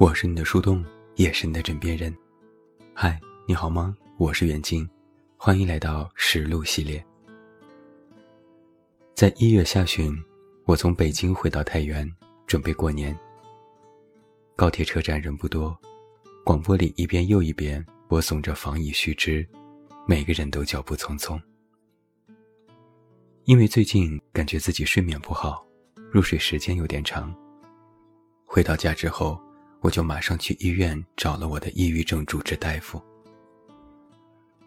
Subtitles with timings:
[0.00, 0.82] 我是你的树洞，
[1.16, 2.10] 也是你的枕边人。
[2.94, 3.94] 嗨，你好吗？
[4.16, 4.88] 我是袁静，
[5.36, 7.04] 欢迎来到实录系列。
[9.14, 10.10] 在一月下旬，
[10.64, 12.10] 我从北京回到太原，
[12.46, 13.14] 准备过年。
[14.56, 15.78] 高铁车站人不多，
[16.46, 19.46] 广播里一遍又一遍播送着防疫须知，
[20.06, 21.38] 每个人都脚步匆匆。
[23.44, 25.62] 因为最近感觉自己睡眠不好，
[26.10, 27.30] 入睡时间有点长。
[28.46, 29.38] 回到家之后。
[29.80, 33.02] 我就马上去医院找了我的抑郁症主治大夫。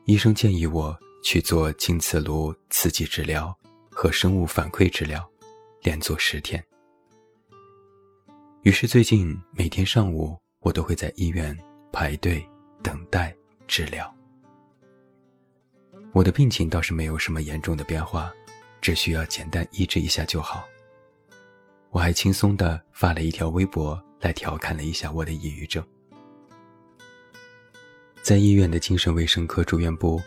[0.05, 3.55] 医生建议我去做经磁炉刺激治疗
[3.89, 5.23] 和生物反馈治疗，
[5.81, 6.63] 连做十天。
[8.63, 11.57] 于是最近每天上午我都会在医院
[11.91, 12.43] 排队
[12.81, 13.35] 等待
[13.67, 14.13] 治疗。
[16.11, 18.33] 我的病情倒是没有什么严重的变化，
[18.81, 20.65] 只需要简单医治一下就好。
[21.91, 24.01] 我还轻松地发了一条微博。
[24.23, 25.85] 来调侃了一下我的抑郁症。
[28.21, 30.21] 在医院的精神卫生科住院部，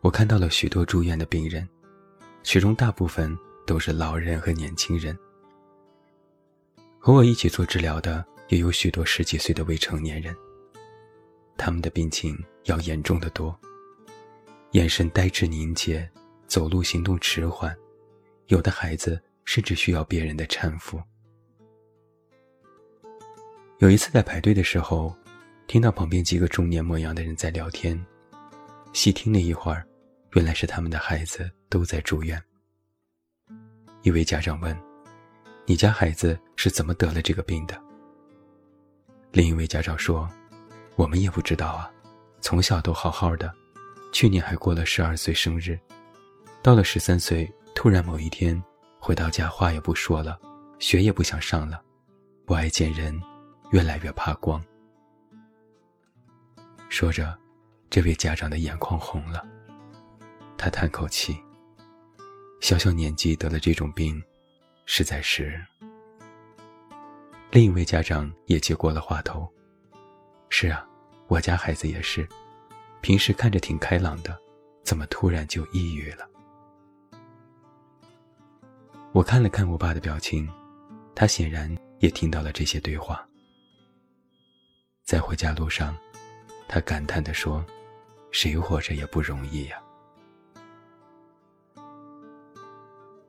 [0.00, 1.68] 我看到了许多住院的病人，
[2.44, 5.18] 其中大部分都是老人和年轻人。
[7.00, 10.32] 和我一起做治疗的也有许多十几岁的未成年人，
[11.58, 13.58] 他们的病情要严重的多，
[14.70, 16.08] 眼神呆滞凝结，
[16.46, 17.76] 走路行动迟缓，
[18.46, 21.02] 有的孩子甚至需要别人的搀扶。
[23.82, 25.12] 有一次在排队的时候，
[25.66, 28.00] 听到旁边几个中年模样的人在聊天，
[28.92, 29.84] 细听了一会儿，
[30.34, 32.40] 原来是他们的孩子都在住院。
[34.02, 34.80] 一位家长问
[35.66, 37.76] ：“你家孩子是怎么得了这个病的？”
[39.32, 40.30] 另一位家长说
[40.94, 41.90] ：“我们也不知道啊，
[42.40, 43.52] 从小都好好的，
[44.12, 45.76] 去年还过了十二岁生日，
[46.62, 48.62] 到了十三岁，突然某一天
[49.00, 50.38] 回到家，话也不说了，
[50.78, 51.82] 学也不想上了，
[52.46, 53.20] 不爱见人。”
[53.72, 54.62] 越来越怕光。
[56.90, 57.36] 说着，
[57.88, 59.46] 这位家长的眼眶红了。
[60.58, 61.34] 他叹口气
[62.60, 64.22] ：“小小年纪得了这种病，
[64.84, 65.58] 实在是……”
[67.50, 69.50] 另一位家长也接过了话头
[70.50, 70.86] ：“是啊，
[71.26, 72.28] 我家孩子也是，
[73.00, 74.38] 平时看着挺开朗的，
[74.84, 76.28] 怎么突然就抑郁了？”
[79.12, 80.46] 我看了看我爸的表情，
[81.14, 83.26] 他显然也听到了这些对话。
[85.12, 85.94] 在回家路上，
[86.66, 87.62] 他感叹地说
[88.32, 89.78] ：“谁活着也不容易呀。”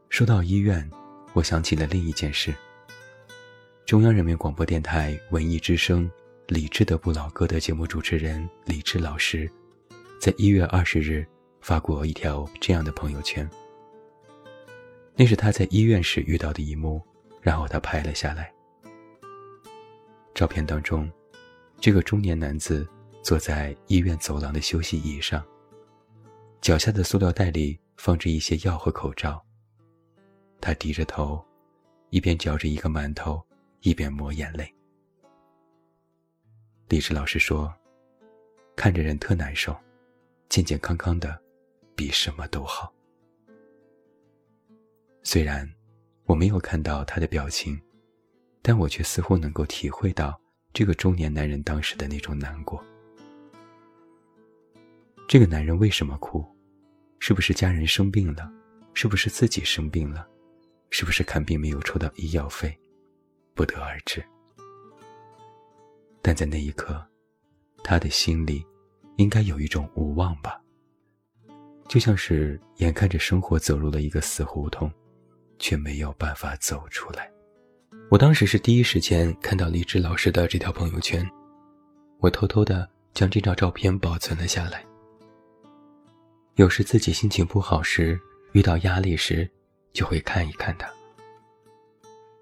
[0.08, 0.90] 说到医院，
[1.34, 2.56] 我想起了另一件事。
[3.86, 6.10] 中央人民广播电台文艺之声
[6.48, 9.52] 《理智的不老歌》的节目主持人李志老师，
[10.22, 11.28] 在一月二十日
[11.60, 13.46] 发过一条这样的朋友圈。
[15.18, 17.02] 那是他在医院时遇到的一幕，
[17.42, 18.54] 然后他拍了下来。
[20.34, 21.12] 照片当中。
[21.84, 22.88] 这个中年男子
[23.22, 25.46] 坐在医院走廊的休息椅上，
[26.62, 29.46] 脚下的塑料袋里放着一些药和口罩。
[30.62, 31.46] 他低着头，
[32.10, 33.46] 一边嚼着一个馒头，
[33.82, 34.74] 一边抹眼泪。
[36.88, 37.70] 李志老师说
[38.78, 39.76] ：“看着人特难受，
[40.48, 41.38] 健健康康的，
[41.98, 42.94] 比什么都好。”
[45.22, 45.70] 虽然
[46.24, 47.78] 我没有看到他的表情，
[48.62, 50.40] 但我却似乎能够体会到。
[50.74, 52.84] 这个中年男人当时的那种难过。
[55.28, 56.44] 这个男人为什么哭？
[57.20, 58.52] 是不是家人生病了？
[58.96, 60.28] 是不是自己生病了？
[60.90, 62.76] 是不是看病没有抽到医药费？
[63.54, 64.24] 不得而知。
[66.22, 67.06] 但在那一刻，
[67.84, 68.66] 他的心里
[69.18, 70.62] 应该有一种无望吧，
[71.88, 74.92] 就像是眼看着生活走入了一个死胡同，
[75.60, 77.33] 却没有办法走出来。
[78.14, 81.28] 我当时是第一时间看到李志老师的这条朋友圈，
[82.20, 84.86] 我偷偷的将这张照片保存了下来。
[86.54, 88.20] 有时自己心情不好时，
[88.52, 89.50] 遇到压力时，
[89.94, 90.88] 就会看一看他。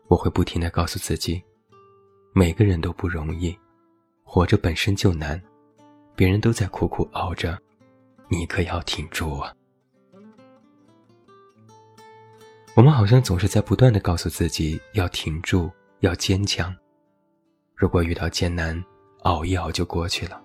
[0.09, 1.41] 我会不停的告诉自己，
[2.33, 3.57] 每个人都不容易，
[4.23, 5.41] 活着本身就难，
[6.17, 7.57] 别人都在苦苦熬着，
[8.27, 9.55] 你可要挺住啊！
[12.73, 15.69] 我们好像总是在不断的告诉自己要挺住，
[15.99, 16.73] 要坚强。
[17.75, 18.81] 如果遇到艰难，
[19.23, 20.41] 熬一熬就过去了。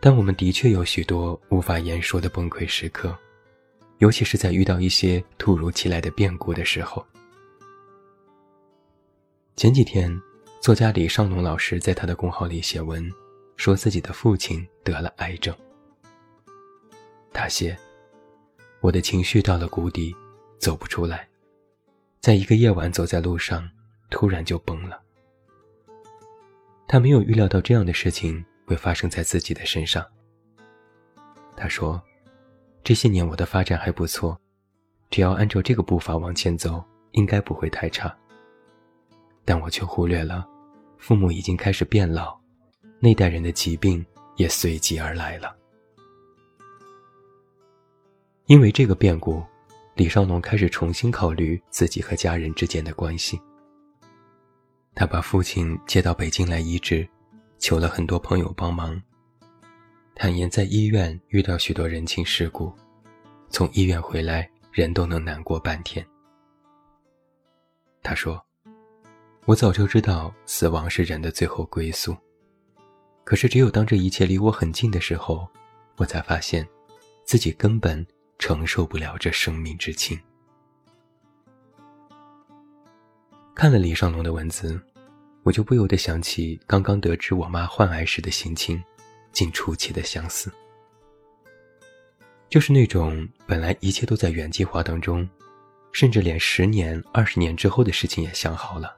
[0.00, 3.16] 但我们的确有许多无法言说的崩溃时刻，
[3.98, 7.04] 尤其是在遇到一些突如其来的变故的时候。
[9.56, 10.16] 前几天，
[10.60, 13.10] 作家李尚龙老师在他的公号里写文，
[13.56, 15.52] 说自己的父亲得了癌症。
[17.32, 17.76] 他写
[18.80, 20.14] ：“我的情绪到了谷底。”
[20.64, 21.28] 走不出来，
[22.22, 23.68] 在一个夜晚走在路上，
[24.08, 24.98] 突然就崩了。
[26.88, 30.02] 他没有预料到这样的事情会发生在自己的身上。
[31.54, 32.02] 他说
[32.82, 34.40] ：“这些年我的发展还不错，
[35.10, 38.16] 只要按照这个步伐往前走，应该不会太差。
[39.44, 40.48] 但我却忽略了，
[40.96, 42.34] 父母已经开始变老，
[43.00, 44.02] 那代人的疾病
[44.36, 45.54] 也随即而来了。
[48.46, 49.44] 因为这个变故，
[49.94, 53.40] 李少农开始重新考虑自己和家人之间的关系。
[54.92, 57.08] 他把父亲接到北京来医治，
[57.58, 59.00] 求了很多朋友帮忙。”
[60.16, 62.72] 坦言在医院遇到许多人情世故，
[63.50, 66.04] 从医院回来人都能难过半天。
[68.02, 68.44] 他说
[69.46, 72.16] ：“我早就知道死亡是人的最后归宿，
[73.24, 75.48] 可是只有当这一切离我很近的时候，
[75.96, 76.66] 我才发现，
[77.24, 78.04] 自己根本
[78.38, 80.18] 承受不了这生命之轻。”
[83.54, 84.80] 看了李尚龙的文字，
[85.42, 88.82] 我就不由得想起刚刚得知我妈患癌时的心情。
[89.34, 90.48] 竟出奇的相似，
[92.48, 95.28] 就是那种本来一切都在原计划当中，
[95.90, 98.96] 甚至连十年、二十年之后的事情也想好了，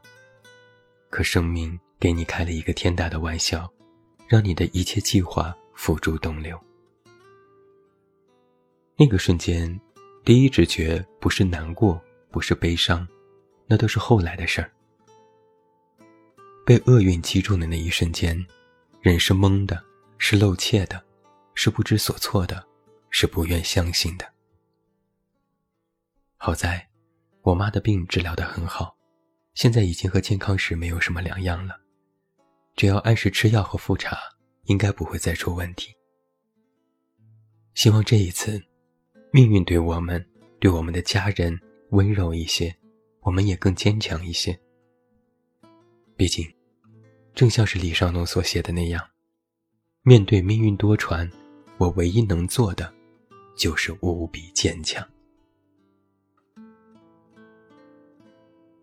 [1.09, 3.67] 可生命给你开了一个天大的玩笑，
[4.29, 6.66] 让你的一切计划付诸东流。
[8.99, 9.81] 那个瞬间，
[10.25, 12.01] 第一直觉不是难过，
[12.31, 13.07] 不是悲伤，
[13.67, 14.71] 那都是后来的事儿。
[16.65, 18.47] 被厄运击中的那一瞬间，
[19.01, 19.85] 人是懵的。
[20.19, 21.05] 是露怯的，
[21.55, 22.67] 是不知所措的，
[23.11, 24.27] 是不愿相信的。
[26.39, 26.89] 好在，
[27.43, 28.97] 我妈的病治疗得很好，
[29.53, 31.79] 现在已经和健康时没有什么两样了。
[32.75, 34.17] 只要按时吃药和复查，
[34.65, 35.95] 应该不会再出问题。
[37.75, 38.59] 希望这一次，
[39.31, 40.25] 命运对我们、
[40.58, 41.58] 对我们的家人
[41.90, 42.75] 温柔一些，
[43.20, 44.58] 我们也更坚强一些。
[46.17, 46.50] 毕竟，
[47.34, 49.02] 正像是李少龙所写的那样。
[50.02, 51.31] 面对命运多舛，
[51.76, 52.93] 我唯一能做的，
[53.56, 55.06] 就是无比坚强。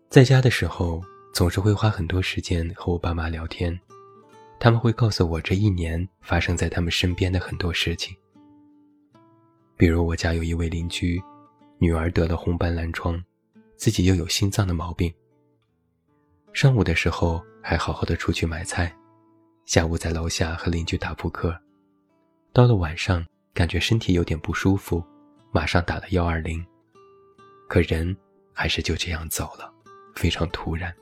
[0.08, 1.02] 在家的时候，
[1.32, 3.76] 总是会花很多时间和我爸妈聊天，
[4.60, 8.16] 他们会告诉我这一年发生在他们身边的很多事情。
[9.76, 11.20] 比如我家有一位邻居，
[11.78, 13.22] 女儿得了红斑狼疮，
[13.76, 15.12] 自己又有心脏的毛病。
[16.52, 18.94] 上午的时候还好好的出去买菜。
[19.64, 21.58] 下午在楼下和邻居打扑克，
[22.52, 25.02] 到了晚上感觉身体有点不舒服，
[25.50, 26.64] 马上打了幺二零，
[27.66, 28.16] 可人
[28.52, 29.72] 还是就这样走了，
[30.14, 30.94] 非常突然。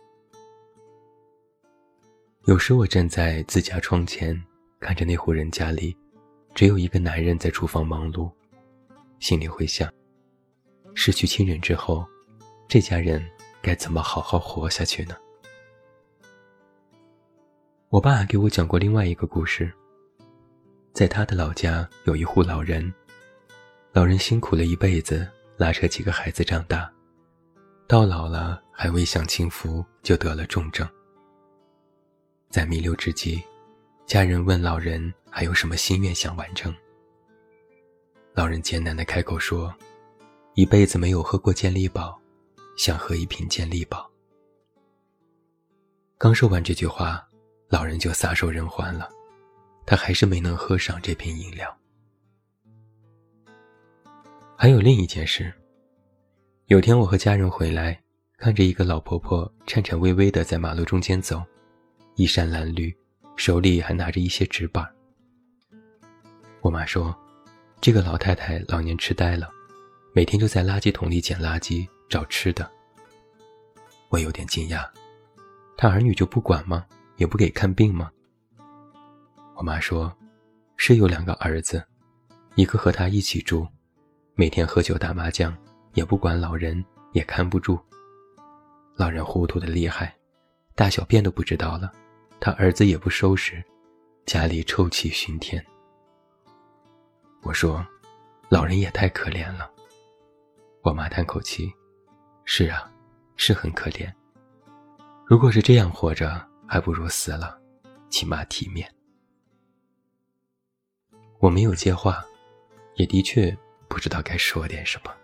[2.46, 4.40] 有时我站在自家窗前，
[4.80, 5.94] 看着那户人家里，
[6.54, 8.30] 只有一个男人在厨房忙碌，
[9.22, 9.88] 心里会想：
[10.96, 12.04] 失去亲人之后，
[12.66, 13.24] 这家人
[13.62, 15.16] 该怎么好好活下去呢？
[17.88, 19.72] 我爸给我讲过另外一个故事。
[20.92, 22.92] 在他的老家有一户老人，
[23.92, 25.24] 老人辛苦了一辈子，
[25.56, 26.92] 拉扯几个孩子长大，
[27.86, 30.84] 到老了还未享清福，就得了重症。
[32.50, 33.40] 在弥留之际，
[34.04, 36.74] 家人问老人还有什么心愿想完成。
[38.34, 39.74] 老人艰难地开口说
[40.54, 42.20] ：“一辈子没有喝过健力宝，
[42.76, 44.10] 想喝一瓶健力宝。”
[46.18, 47.26] 刚说完这句话。
[47.68, 49.08] 老人就撒手人寰了，
[49.86, 51.74] 他还是没能喝上这瓶饮料。
[54.58, 55.50] 还有另一件事，
[56.66, 57.98] 有天我和家人回来，
[58.36, 61.42] 看着一个老婆婆颤颤巍巍地在马路中间走，
[62.16, 62.94] 衣衫褴褛，
[63.36, 64.86] 手里还拿着一些纸板。
[66.60, 67.18] 我妈说，
[67.82, 69.50] 这个老太太老年痴呆了，
[70.12, 72.70] 每天就在垃圾桶里捡垃圾找吃的。
[74.08, 74.88] 我有点惊讶，
[75.76, 76.86] 她儿女就不管吗？
[77.16, 78.08] 也不给看病吗？
[79.56, 80.16] 我妈说，
[80.76, 81.84] 是有两个儿子，
[82.54, 83.66] 一个和她一起住，
[84.36, 85.52] 每天喝酒打麻将，
[85.94, 87.76] 也不管老人，也看不住。
[88.94, 90.14] 老人糊涂的厉害，
[90.76, 91.90] 大小便都不知道了，
[92.38, 93.60] 他儿子也不收拾，
[94.24, 95.60] 家里臭气熏天。
[97.42, 97.86] 我说，
[98.48, 99.70] 老人也太可怜了。
[100.82, 101.72] 我妈叹口气，
[102.44, 102.90] 是啊，
[103.36, 104.12] 是很可怜。
[105.26, 106.50] 如果是这样活着。
[106.64, 107.60] 还不如死了，
[108.08, 108.90] 起码体面。
[111.38, 112.24] 我没有接话，
[112.94, 113.54] 也的确
[113.88, 115.14] 不知道该说点什么。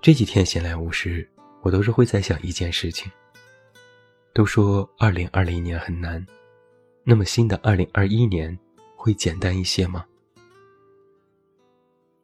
[0.00, 3.12] 这几天闲来无事，我都是会在想一件事情。
[4.32, 6.26] 都说二零二零年很难，
[7.04, 8.58] 那么新的二零二一年
[9.06, 10.04] 会简单一些吗？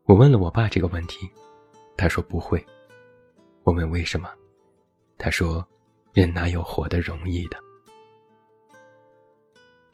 [0.03, 1.31] 我问了我爸这个问题，
[1.97, 2.67] 他说不会。
[3.63, 4.29] 我问为什么，
[5.17, 5.65] 他说。
[6.13, 7.57] 人哪有活得容易的？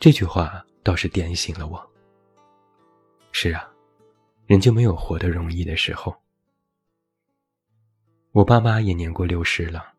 [0.00, 1.90] 这句话倒是点醒了我。
[3.30, 3.70] 是啊，
[4.46, 6.12] 人就没有活得容易的时候。
[8.32, 9.92] 我爸妈也年过六十了，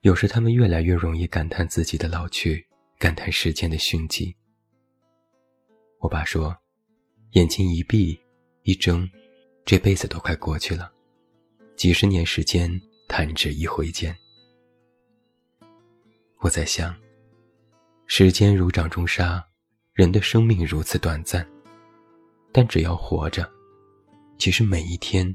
[0.00, 2.66] 有时他们越来越容易感叹自己的老去，
[2.98, 4.34] 感叹时间的迅疾。
[5.98, 6.56] 我爸说
[7.32, 8.18] ：“眼睛一闭
[8.62, 9.08] 一睁，
[9.64, 10.92] 这辈子都快过去了，
[11.76, 12.70] 几十年时间
[13.06, 14.16] 弹指一挥间。”
[16.40, 16.94] 我在想，
[18.06, 19.44] 时间如掌中沙，
[19.92, 21.46] 人的生命如此短暂，
[22.52, 23.50] 但只要活着，
[24.38, 25.34] 其实每一天，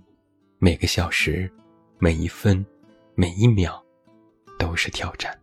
[0.59, 1.51] 每个小时。
[1.99, 2.65] 每一分，
[3.15, 3.81] 每一秒，
[4.59, 5.39] 都是挑战。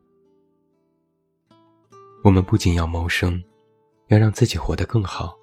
[2.22, 3.42] 我们不仅要谋生，
[4.10, 5.38] 要让自己活得更好，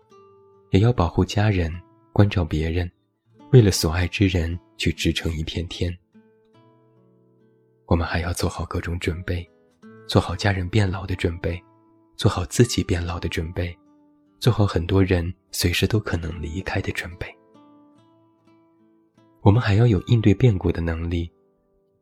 [0.71, 1.71] 也要保护家人，
[2.11, 2.91] 关照别人，
[3.53, 5.97] 为了所爱之人去支撑一片天。
[7.85, 9.49] 我们还要做好各种准备，
[10.05, 11.57] 做好家人变老的准备，
[12.17, 13.73] 做好自己变老的准备，
[14.37, 17.33] 做好很多人随时都可能离开的准备。
[19.43, 21.31] 我们还要有应对变故的能力，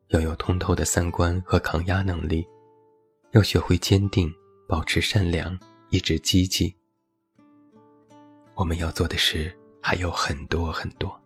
[0.08, 2.44] 要有通透的三观和抗压能力，
[3.30, 4.28] 要学会坚定，
[4.66, 5.56] 保持善良，
[5.90, 6.74] 一直积极。
[8.54, 11.20] 我们要做的事还有很多很多，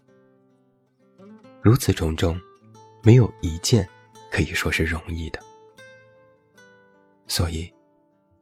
[1.63, 2.41] 如此种种，
[3.03, 3.89] 没有一件
[4.31, 5.41] 可以说是容易的。
[7.27, 7.73] 所以，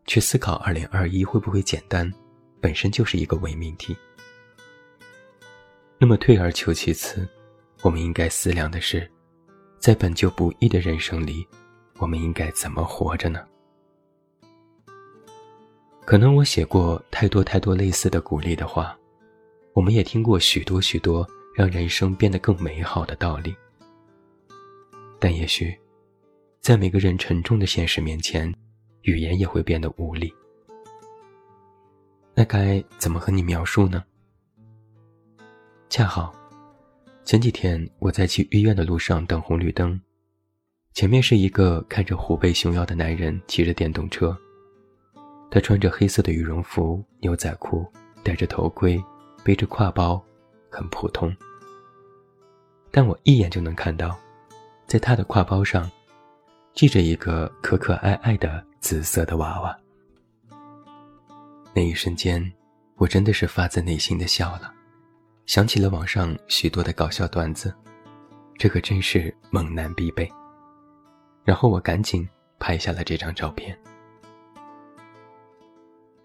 [0.07, 2.11] 去思考二零二一会不会简单，
[2.61, 3.97] 本身就是一个伪命题。
[5.99, 7.29] 那么，退而求其次。
[7.83, 9.09] 我们应该思量的是，
[9.79, 11.47] 在本就不易的人生里，
[11.99, 13.47] 我们应该怎么活着呢？
[16.09, 18.99] 可能我写过太多太多类似的鼓励的话，
[19.75, 23.55] 我们也听过许多许多让人生变得更美好的道理，
[25.21, 25.79] 但也许，
[26.63, 28.51] 在每个人沉重的现实面前，
[29.03, 30.33] 语言也会变得无力。
[32.35, 34.03] 那该怎么和你描述呢？
[35.91, 36.35] 恰好。
[37.23, 40.01] 前几天我在去医院的路上等红绿灯，
[40.95, 44.35] 前面是一个看着虎背熊腰的男人骑着电动车，
[45.51, 47.87] 他穿着黑色的羽绒服、牛仔裤，
[48.23, 49.03] 戴着头盔，
[49.43, 50.23] 背着挎包，
[50.71, 51.35] 很普通。
[52.91, 54.17] 但我一眼就能看到，
[54.87, 55.91] 在他的挎包上，
[56.75, 59.79] 系着一个可可爱爱的紫色的娃娃。
[61.75, 62.53] 那一瞬间，
[62.97, 64.73] 我真的是发自内心的笑了。
[65.47, 67.75] 想起了网上许多的搞笑段子，
[68.59, 70.31] 这可真是猛男必备。
[71.45, 72.29] 然后我赶紧
[72.59, 73.79] 拍下了这张照片。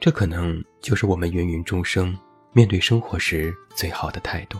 [0.03, 2.13] 这可能就是我们芸芸众生
[2.51, 4.59] 面对生活时最好的态度，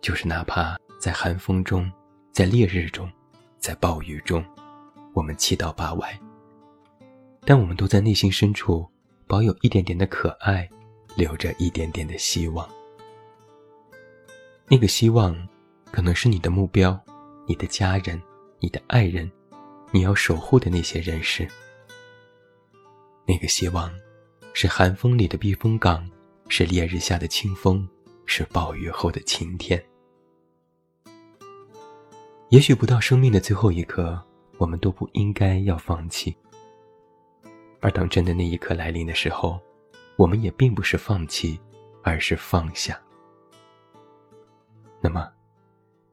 [0.00, 1.88] 就是哪怕在寒风中，
[2.32, 3.08] 在烈日中，
[3.60, 4.44] 在暴雨中，
[5.12, 6.20] 我们七倒八歪，
[7.44, 8.84] 但我们都在内心深处
[9.28, 10.68] 保有一点点的可爱，
[11.14, 12.68] 留着一点点的希望。
[14.66, 15.36] 那个希望，
[15.92, 17.00] 可能是你的目标，
[17.46, 18.20] 你的家人，
[18.58, 19.30] 你的爱人，
[19.92, 21.48] 你要守护的那些人事。
[23.26, 23.90] 那个希望，
[24.52, 26.08] 是寒风里的避风港，
[26.48, 27.88] 是烈日下的清风，
[28.26, 29.82] 是暴雨后的晴天。
[32.50, 34.22] 也许不到生命的最后一刻，
[34.58, 36.36] 我们都不应该要放弃。
[37.80, 39.58] 而当真的那一刻来临的时候，
[40.16, 41.58] 我们也并不是放弃，
[42.02, 43.00] 而是放下。
[45.00, 45.30] 那么，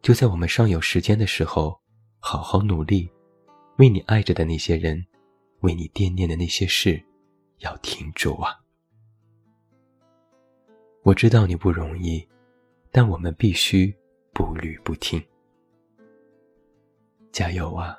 [0.01, 1.79] 就在我们尚有时间的时候，
[2.19, 3.09] 好好努力，
[3.77, 5.05] 为你爱着的那些人，
[5.61, 7.01] 为你惦念的那些事，
[7.59, 8.59] 要停住啊！
[11.03, 12.27] 我知道你不容易，
[12.91, 13.95] 但我们必须
[14.33, 15.21] 步履不停。
[17.31, 17.97] 加油啊，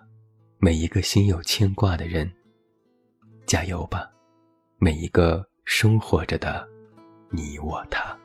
[0.59, 2.31] 每一个心有牵挂的人！
[3.47, 4.11] 加油吧，
[4.79, 6.69] 每一个生活着的
[7.31, 8.17] 你我他。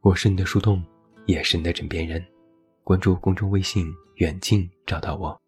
[0.00, 0.84] 我是你的树洞，
[1.26, 2.22] 也是你的枕边人。
[2.84, 5.40] 关注公众微信“远近”，找到我。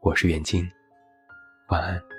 [0.00, 0.70] 我是远近，
[1.70, 2.11] 晚安。